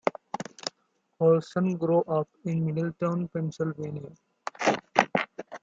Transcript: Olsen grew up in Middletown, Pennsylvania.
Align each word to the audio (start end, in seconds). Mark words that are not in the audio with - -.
Olsen 1.19 1.77
grew 1.77 1.99
up 2.05 2.27
in 2.45 2.65
Middletown, 2.73 3.27
Pennsylvania. 3.27 4.09